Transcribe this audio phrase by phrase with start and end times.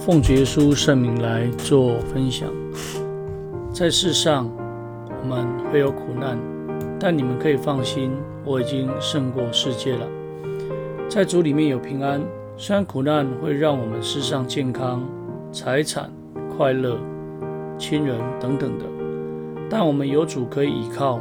[0.00, 2.48] 奉耶稣圣名来做分享。
[3.72, 4.50] 在世上
[5.22, 6.38] 我们会有苦难，
[6.98, 8.12] 但你们可以放心，
[8.44, 10.06] 我已经胜过世界了。
[11.08, 12.20] 在主里面有平安，
[12.56, 15.02] 虽然苦难会让我们失上健康、
[15.52, 16.10] 财产、
[16.56, 16.98] 快乐、
[17.78, 18.84] 亲人等等的，
[19.70, 21.20] 但我们有主可以依靠，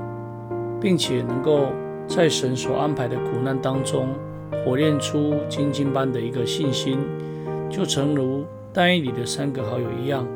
[0.80, 1.68] 并且能够
[2.08, 4.08] 在神所安排的苦难当中，
[4.66, 7.00] 火炼出精金般的一个信心，
[7.72, 8.44] 就诚如
[8.74, 10.28] 但以理的三个好友一样。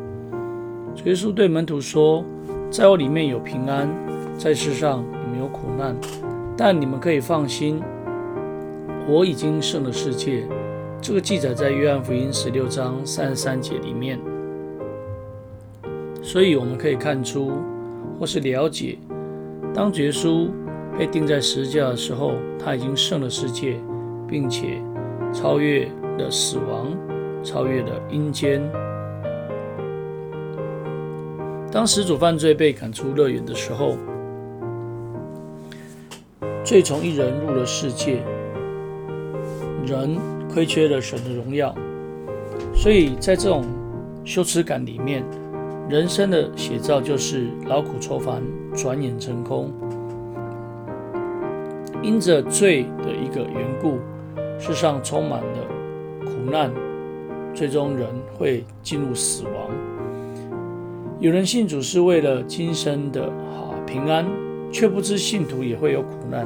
[0.95, 2.23] 主耶稣对门徒说
[2.71, 3.89] ：“在我里面有平安，
[4.37, 5.95] 在世上你们有苦难，
[6.55, 7.81] 但你们可以放心，
[9.07, 10.47] 我已经胜了世界。”
[11.01, 14.19] 这个记载在约翰福音十六章三十三节里面。
[16.21, 17.51] 所以我们可以看出，
[18.19, 18.97] 或是了解，
[19.73, 20.47] 当主耶稣
[20.97, 23.77] 被钉在十字架的时候，他已经胜了世界。
[24.27, 24.81] 并且
[25.31, 25.87] 超越
[26.17, 26.87] 了死亡，
[27.45, 28.61] 超越了阴间。
[31.71, 33.95] 当始祖犯罪被赶出乐园的时候，
[36.63, 38.23] 罪从一人入了世界，
[39.85, 40.17] 人
[40.51, 41.73] 亏缺了神的荣耀，
[42.73, 43.63] 所以在这种
[44.23, 45.23] 羞耻感里面，
[45.87, 48.41] 人生的写照就是劳苦愁烦，
[48.75, 49.71] 转眼成空。
[52.01, 53.99] 因着罪的一个缘故。
[54.57, 55.67] 世上充满了
[56.23, 56.71] 苦难，
[57.55, 59.71] 最终人会进入死亡。
[61.19, 64.25] 有人信主是为了今生的啊平安，
[64.71, 66.45] 却不知信徒也会有苦难。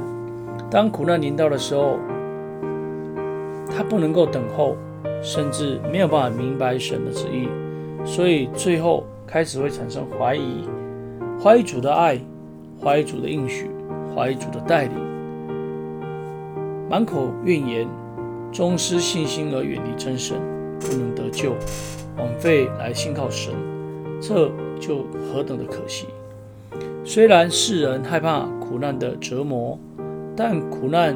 [0.69, 1.97] 当苦难临到的时候，
[3.75, 4.77] 他不能够等候，
[5.23, 7.49] 甚至没有办法明白神的旨意，
[8.05, 10.63] 所以最后开始会产生怀疑，
[11.43, 12.19] 怀疑主的爱，
[12.79, 13.67] 怀疑主的应许，
[14.15, 14.93] 怀疑主的带领。
[16.87, 17.87] 满口怨言，
[18.51, 20.37] 终失信心而远离真神，
[20.79, 21.53] 不能得救，
[22.17, 23.53] 枉费来信靠神，
[24.21, 26.07] 这就何等的可惜！
[27.03, 29.77] 虽然世人害怕苦难的折磨，
[30.35, 31.15] 但苦难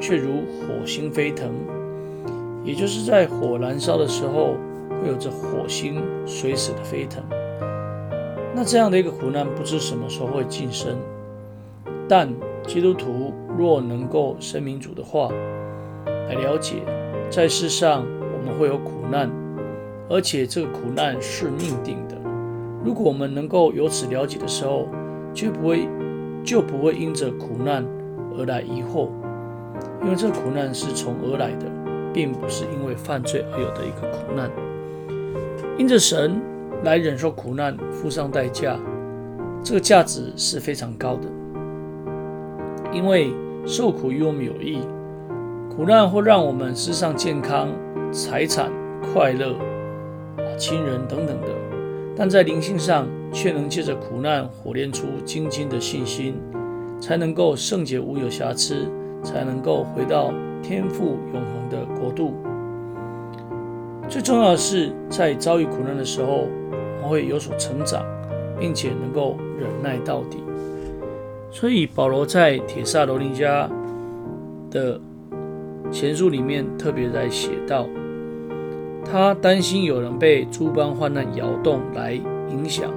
[0.00, 0.30] 却如
[0.60, 1.50] 火星飞腾，
[2.64, 4.54] 也就是在火燃烧的时候，
[5.02, 7.22] 会有着火星随时的飞腾。
[8.54, 10.96] 那这样的一个苦难，不知什么时候会近身，
[12.08, 12.28] 但
[12.66, 13.32] 基督徒。
[13.58, 15.28] 若能够生民主的话
[16.28, 16.76] 来了解，
[17.28, 18.06] 在世上
[18.38, 19.28] 我们会有苦难，
[20.08, 22.16] 而且这个苦难是命定的。
[22.84, 24.86] 如果我们能够由此了解的时候，
[25.34, 25.88] 就不会
[26.44, 27.84] 就不会因着苦难
[28.36, 29.08] 而来疑惑，
[30.02, 31.66] 因为这苦难是从而来的，
[32.12, 34.50] 并不是因为犯罪而有的一个苦难。
[35.76, 36.40] 因着神
[36.84, 38.78] 来忍受苦难，付上代价，
[39.62, 41.28] 这个价值是非常高的，
[42.92, 43.32] 因为。
[43.66, 44.78] 受苦与我们有益，
[45.68, 47.68] 苦难会让我们失上健康、
[48.12, 48.70] 财产、
[49.12, 49.54] 快乐、
[50.56, 51.48] 亲人等等的，
[52.16, 56.34] 但在灵性上却能借着苦难火炼出精进的信心，
[57.00, 58.90] 才能够圣洁无有瑕疵，
[59.22, 60.32] 才能够回到
[60.62, 62.34] 天父永恒的国度。
[64.08, 66.48] 最重要的是，在遭遇苦难的时候，
[66.96, 68.02] 我们会有所成长，
[68.58, 70.38] 并且能够忍耐到底。
[71.50, 73.68] 所以保罗在铁萨罗林家
[74.70, 75.00] 的
[75.90, 77.86] 前书里面特别在写道，
[79.10, 82.90] 他担心有人被诸般患难摇动来影响，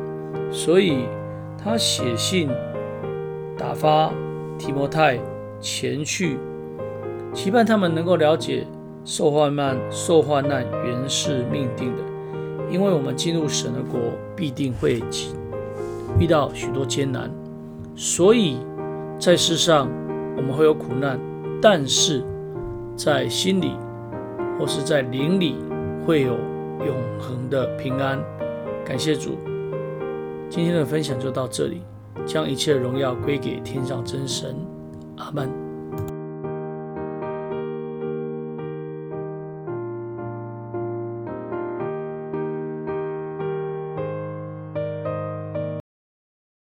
[0.51, 1.05] 所以
[1.57, 2.49] 他写信
[3.57, 4.11] 打发
[4.57, 5.17] 提摩太
[5.61, 6.37] 前去，
[7.33, 8.67] 期盼他们能够了解
[9.05, 12.03] 受患难受患难原是命定的，
[12.69, 13.99] 因为我们进入神的国
[14.35, 15.01] 必定会
[16.19, 17.31] 遇到许多艰难。
[17.95, 18.57] 所以，
[19.17, 19.87] 在世上
[20.35, 21.19] 我们会有苦难，
[21.61, 22.23] 但是
[22.95, 23.71] 在心里
[24.59, 25.55] 或是在灵里
[26.05, 26.37] 会有
[26.85, 28.19] 永恒的平安。
[28.83, 29.37] 感谢主，
[30.49, 31.81] 今天的分享就到这里，
[32.25, 34.55] 将一切荣耀归给天上真神。
[35.17, 35.70] 阿门。